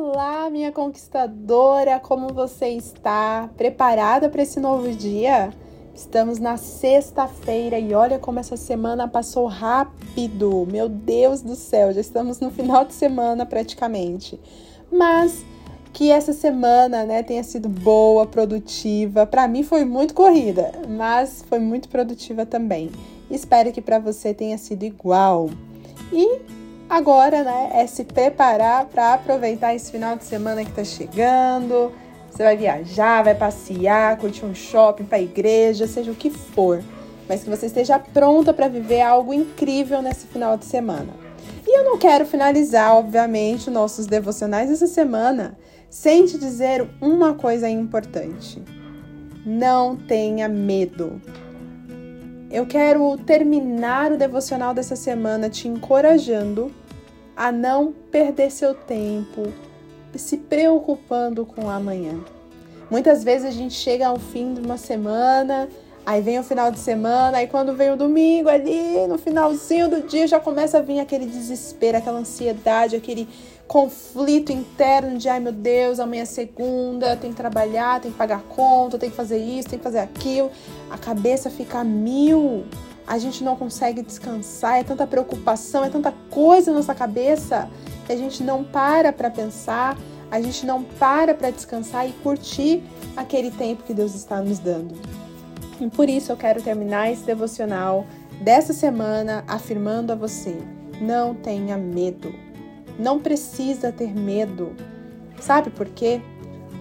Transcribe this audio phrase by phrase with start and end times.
[0.00, 3.50] Olá, minha conquistadora, como você está?
[3.56, 5.52] Preparada para esse novo dia?
[5.92, 10.64] Estamos na sexta-feira e olha como essa semana passou rápido.
[10.70, 14.38] Meu Deus do céu, já estamos no final de semana praticamente.
[14.88, 15.44] Mas
[15.92, 19.26] que essa semana, né, tenha sido boa, produtiva.
[19.26, 22.92] Para mim foi muito corrida, mas foi muito produtiva também.
[23.28, 25.50] Espero que para você tenha sido igual.
[26.12, 26.40] E
[26.88, 31.92] Agora, né, é se preparar para aproveitar esse final de semana que está chegando.
[32.30, 36.82] Você vai viajar, vai passear, curtir um shopping, para a igreja, seja o que for,
[37.28, 41.12] mas que você esteja pronta para viver algo incrível nesse final de semana.
[41.66, 45.58] E eu não quero finalizar, obviamente, nossos devocionais essa semana
[45.90, 48.62] sem te dizer uma coisa importante.
[49.44, 51.20] Não tenha medo.
[52.50, 56.72] Eu quero terminar o devocional dessa semana te encorajando
[57.36, 59.52] a não perder seu tempo
[60.14, 62.18] se preocupando com o amanhã.
[62.90, 65.68] Muitas vezes a gente chega ao fim de uma semana,
[66.08, 70.08] aí vem o final de semana, aí quando vem o domingo ali, no finalzinho do
[70.08, 73.28] dia já começa a vir aquele desespero, aquela ansiedade, aquele
[73.66, 78.40] conflito interno de ai meu Deus, amanhã é segunda, tem que trabalhar, tem que pagar
[78.48, 80.50] conta, tem que fazer isso, tem que fazer aquilo.
[80.90, 82.64] A cabeça fica mil.
[83.06, 87.68] A gente não consegue descansar, é tanta preocupação, é tanta coisa na nossa cabeça
[88.06, 89.94] que a gente não para para pensar,
[90.30, 92.82] a gente não para para descansar e curtir
[93.14, 95.27] aquele tempo que Deus está nos dando.
[95.80, 98.06] E por isso eu quero terminar esse devocional
[98.40, 100.56] dessa semana afirmando a você:
[101.00, 102.34] não tenha medo.
[102.98, 104.74] Não precisa ter medo.
[105.40, 106.20] Sabe por quê?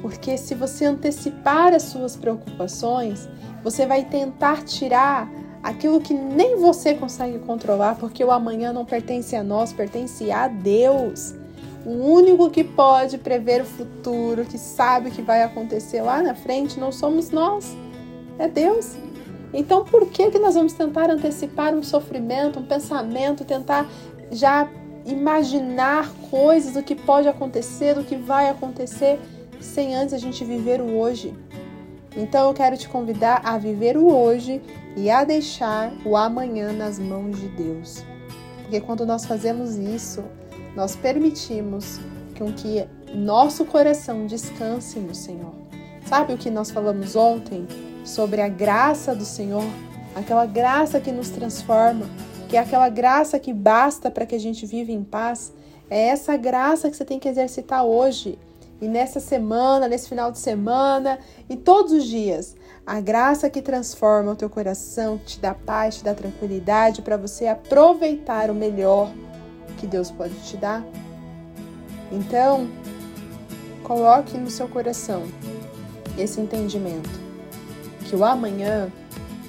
[0.00, 3.28] Porque se você antecipar as suas preocupações,
[3.62, 5.30] você vai tentar tirar
[5.62, 10.48] aquilo que nem você consegue controlar, porque o amanhã não pertence a nós, pertence a
[10.48, 11.34] Deus.
[11.84, 16.34] O único que pode prever o futuro, que sabe o que vai acontecer lá na
[16.34, 17.76] frente, não somos nós,
[18.38, 18.96] é Deus.
[19.52, 23.88] Então, por que, que nós vamos tentar antecipar um sofrimento, um pensamento, tentar
[24.30, 24.68] já
[25.04, 29.20] imaginar coisas do que pode acontecer, do que vai acontecer,
[29.60, 31.32] sem antes a gente viver o hoje.
[32.16, 34.60] Então eu quero te convidar a viver o hoje
[34.96, 38.04] e a deixar o amanhã nas mãos de Deus.
[38.62, 40.24] Porque quando nós fazemos isso,
[40.74, 42.00] nós permitimos
[42.36, 45.54] com que nosso coração descanse no Senhor.
[46.06, 47.66] Sabe o que nós falamos ontem
[48.06, 49.64] sobre a graça do Senhor?
[50.14, 52.08] Aquela graça que nos transforma,
[52.48, 55.52] que é aquela graça que basta para que a gente viva em paz,
[55.90, 58.38] é essa graça que você tem que exercitar hoje
[58.80, 61.18] e nessa semana, nesse final de semana
[61.50, 62.56] e todos os dias.
[62.86, 67.48] A graça que transforma o teu coração, te dá paz, te dá tranquilidade para você
[67.48, 69.10] aproveitar o melhor
[69.78, 70.84] que Deus pode te dar.
[72.12, 72.68] Então,
[73.82, 75.24] coloque no seu coração
[76.16, 77.25] esse entendimento
[78.08, 78.90] que o amanhã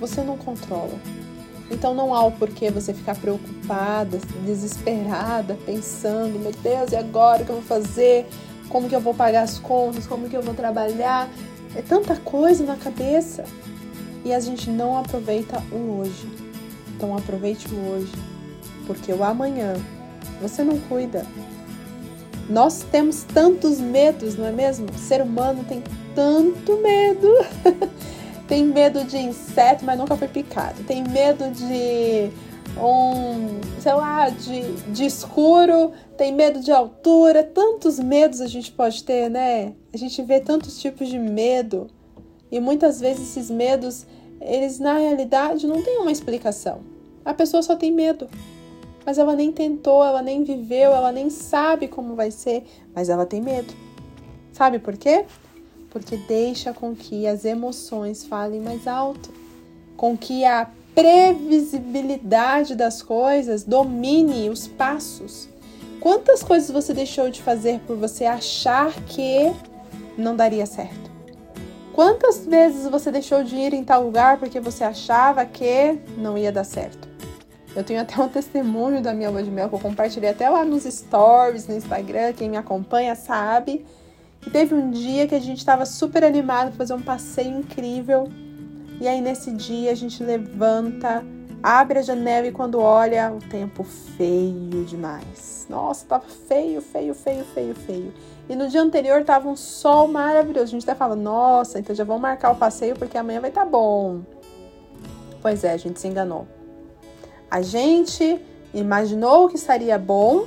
[0.00, 0.98] você não controla
[1.70, 7.46] então não há o porquê você ficar preocupada, desesperada, pensando, meu Deus, e agora o
[7.46, 8.26] que eu vou fazer?
[8.68, 10.06] Como que eu vou pagar as contas?
[10.06, 11.28] Como que eu vou trabalhar?
[11.74, 13.44] É tanta coisa na cabeça.
[14.24, 16.28] E a gente não aproveita o hoje.
[16.94, 18.12] Então aproveite o hoje,
[18.86, 19.74] porque o amanhã
[20.40, 21.26] você não cuida.
[22.48, 24.86] Nós temos tantos medos, não é mesmo?
[24.94, 25.82] O ser humano tem
[26.14, 27.28] tanto medo.
[28.46, 30.82] Tem medo de inseto, mas nunca foi picado.
[30.84, 32.30] Tem medo de
[32.78, 39.02] um, sei lá, de, de escuro, tem medo de altura, tantos medos a gente pode
[39.04, 39.72] ter, né?
[39.92, 41.86] A gente vê tantos tipos de medo
[42.50, 44.06] e muitas vezes esses medos,
[44.40, 46.80] eles na realidade não têm uma explicação.
[47.24, 48.28] A pessoa só tem medo,
[49.06, 53.24] mas ela nem tentou, ela nem viveu, ela nem sabe como vai ser, mas ela
[53.24, 53.72] tem medo.
[54.52, 55.24] Sabe por quê?
[55.94, 59.32] Porque deixa com que as emoções falem mais alto,
[59.96, 65.48] com que a previsibilidade das coisas domine os passos.
[66.00, 69.52] Quantas coisas você deixou de fazer por você achar que
[70.18, 71.08] não daria certo?
[71.92, 76.50] Quantas vezes você deixou de ir em tal lugar porque você achava que não ia
[76.50, 77.08] dar certo?
[77.76, 80.64] Eu tenho até um testemunho da minha lua de mel que eu compartilhei até lá
[80.64, 82.32] nos stories no Instagram.
[82.32, 83.86] Quem me acompanha sabe
[84.50, 88.28] teve um dia que a gente estava super animado para fazer um passeio incrível.
[89.00, 91.24] E aí nesse dia a gente levanta,
[91.62, 95.66] abre a janela e quando olha, o tempo feio demais.
[95.68, 98.12] Nossa, tava feio, feio, feio, feio, feio.
[98.48, 100.64] E no dia anterior tava um sol maravilhoso.
[100.64, 103.64] A gente até fala, nossa, então já vamos marcar o passeio porque amanhã vai estar
[103.64, 104.20] tá bom.
[105.40, 106.46] Pois é, a gente se enganou.
[107.50, 108.40] A gente
[108.74, 110.46] imaginou que estaria bom,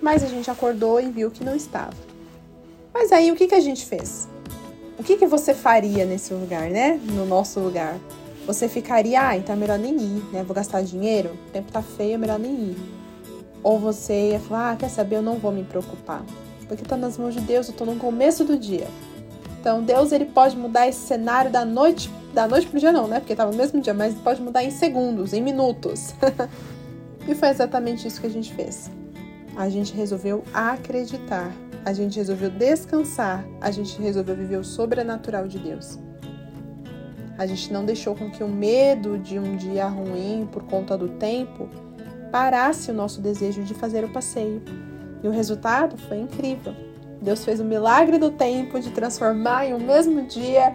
[0.00, 2.05] mas a gente acordou e viu que não estava.
[2.98, 4.26] Mas aí o que, que a gente fez?
[4.98, 6.98] O que, que você faria nesse lugar, né?
[7.04, 7.98] No nosso lugar?
[8.46, 10.42] Você ficaria, ah, então é melhor nem ir, né?
[10.42, 12.76] Vou gastar dinheiro, o tempo tá feio, é melhor nem ir.
[13.62, 16.24] Ou você ia falar, ah, quer saber, eu não vou me preocupar.
[16.66, 18.88] Porque tá nas mãos de Deus, eu tô no começo do dia.
[19.60, 23.20] Então, Deus ele pode mudar esse cenário da noite, da noite pro dia não, né?
[23.20, 26.14] Porque tava no mesmo dia, mas pode mudar em segundos, em minutos.
[27.28, 28.90] e foi exatamente isso que a gente fez.
[29.54, 31.52] A gente resolveu acreditar,
[31.86, 35.96] a gente resolveu descansar, a gente resolveu viver o sobrenatural de Deus.
[37.38, 41.10] A gente não deixou com que o medo de um dia ruim por conta do
[41.10, 41.68] tempo
[42.32, 44.60] parasse o nosso desejo de fazer o passeio.
[45.22, 46.74] E o resultado foi incrível.
[47.22, 50.74] Deus fez o milagre do tempo de transformar em um mesmo dia,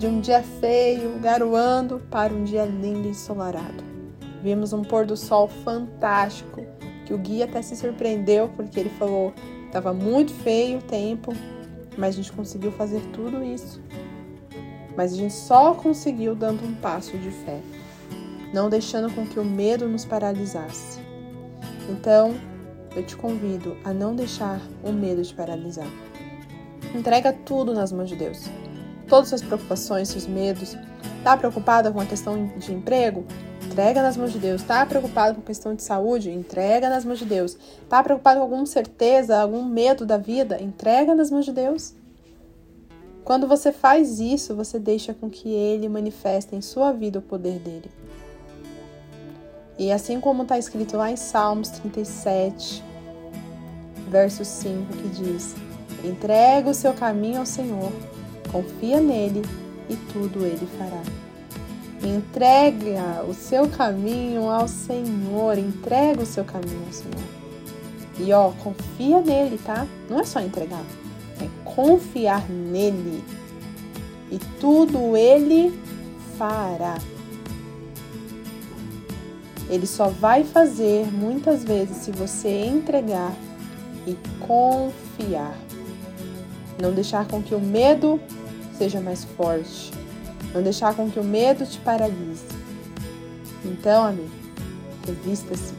[0.00, 3.84] de um dia feio, garoando, para um dia lindo e ensolarado.
[4.42, 6.60] Vimos um pôr do sol fantástico,
[7.06, 9.32] que o guia até se surpreendeu, porque ele falou
[9.70, 11.32] estava muito feio o tempo,
[11.96, 13.80] mas a gente conseguiu fazer tudo isso.
[14.96, 17.60] Mas a gente só conseguiu dando um passo de fé,
[18.52, 21.00] não deixando com que o medo nos paralisasse.
[21.88, 22.34] Então,
[22.96, 25.88] eu te convido a não deixar o medo te paralisar.
[26.92, 28.50] Entrega tudo nas mãos de Deus.
[29.08, 30.76] Todas as suas preocupações, seus medos.
[31.22, 33.24] Tá preocupada com a questão de emprego?
[33.70, 34.64] Entrega nas mãos de Deus.
[34.64, 36.28] Tá preocupado com questão de saúde?
[36.28, 37.56] Entrega nas mãos de Deus.
[37.88, 40.60] Tá preocupado com alguma certeza, algum medo da vida?
[40.60, 41.94] Entrega nas mãos de Deus.
[43.24, 47.60] Quando você faz isso, você deixa com que ele manifeste em sua vida o poder
[47.60, 47.88] dele.
[49.78, 52.82] E assim como está escrito lá em Salmos 37,
[54.08, 55.54] verso 5, que diz:
[56.02, 57.92] Entrega o seu caminho ao Senhor,
[58.50, 59.42] confia nele
[59.88, 61.29] e tudo ele fará.
[62.02, 67.40] Entrega o seu caminho ao Senhor, entrega o seu caminho ao Senhor.
[68.18, 69.86] E ó, confia nele, tá?
[70.08, 70.84] Não é só entregar,
[71.40, 73.22] é confiar nele.
[74.30, 75.78] E tudo ele
[76.38, 76.98] fará.
[79.68, 83.32] Ele só vai fazer muitas vezes se você entregar
[84.06, 85.56] e confiar.
[86.80, 88.18] Não deixar com que o medo
[88.76, 89.99] seja mais forte.
[90.54, 92.44] Não deixar com que o medo te paralise.
[93.64, 94.30] Então, amigo,
[95.06, 95.74] revista-se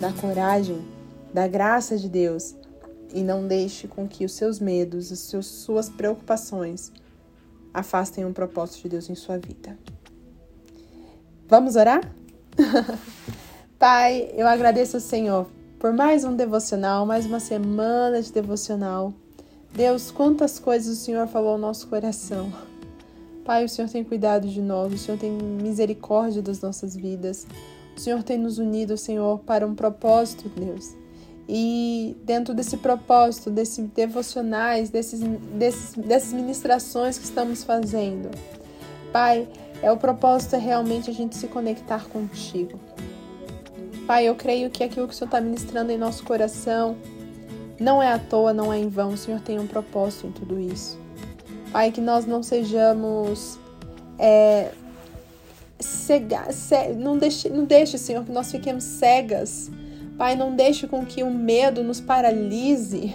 [0.00, 0.86] da coragem,
[1.32, 2.54] da graça de Deus
[3.12, 6.92] e não deixe com que os seus medos, as suas preocupações
[7.72, 9.78] afastem um propósito de Deus em sua vida.
[11.48, 12.02] Vamos orar?
[13.78, 15.46] Pai, eu agradeço ao Senhor
[15.78, 19.14] por mais um devocional, mais uma semana de devocional.
[19.72, 22.52] Deus, quantas coisas o Senhor falou ao nosso coração.
[23.48, 27.46] Pai, o Senhor tem cuidado de nós, o Senhor tem misericórdia das nossas vidas.
[27.96, 30.94] O Senhor tem nos unido, Senhor, para um propósito, Deus.
[31.48, 35.20] E dentro desse propósito, desses devocionais, desses,
[35.54, 38.28] desses, dessas ministrações que estamos fazendo,
[39.14, 39.48] Pai,
[39.80, 42.78] é o propósito é realmente a gente se conectar contigo.
[44.06, 46.98] Pai, eu creio que aquilo que o Senhor está ministrando em nosso coração
[47.80, 49.14] não é à toa, não é em vão.
[49.14, 51.07] O Senhor tem um propósito em tudo isso.
[51.72, 53.58] Pai, que nós não sejamos
[54.18, 54.70] é,
[55.78, 59.70] cega, ce, não deixe, não deixe, Senhor, que nós fiquemos cegas.
[60.16, 63.14] Pai, não deixe com que o medo nos paralise.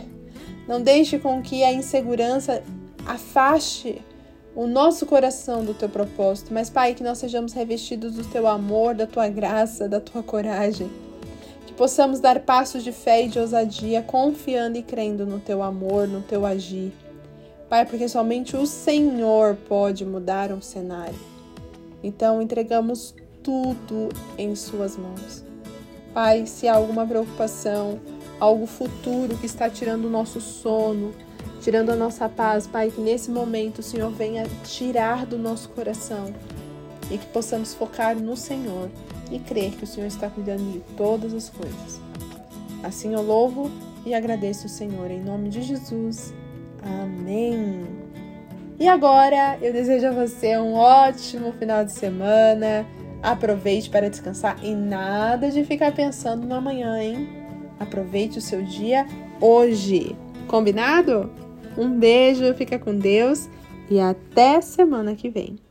[0.68, 2.64] Não deixe com que a insegurança
[3.06, 4.02] afaste
[4.56, 8.94] o nosso coração do teu propósito, mas Pai, que nós sejamos revestidos do teu amor,
[8.94, 10.90] da tua graça, da tua coragem.
[11.66, 16.08] Que possamos dar passos de fé e de ousadia, confiando e crendo no teu amor,
[16.08, 16.94] no teu agir.
[17.74, 21.18] Pai, porque somente o Senhor pode mudar um cenário.
[22.04, 25.44] Então entregamos tudo em Suas mãos.
[26.14, 28.00] Pai, se há alguma preocupação,
[28.40, 31.16] algo futuro que está tirando o nosso sono,
[31.62, 36.32] tirando a nossa paz, Pai, que nesse momento o Senhor venha tirar do nosso coração
[37.10, 38.88] e que possamos focar no Senhor
[39.32, 42.00] e crer que o Senhor está cuidando de todas as coisas.
[42.84, 43.72] Assim eu louvo
[44.06, 46.36] e agradeço o Senhor em nome de Jesus.
[46.86, 47.86] Amém.
[48.80, 52.86] E agora eu desejo a você um ótimo final de semana.
[53.22, 57.30] Aproveite para descansar e nada de ficar pensando no amanhã, hein?
[57.80, 59.06] Aproveite o seu dia
[59.40, 60.16] hoje.
[60.48, 61.32] Combinado?
[61.78, 63.50] Um beijo, fica com Deus
[63.90, 65.63] e até semana que vem.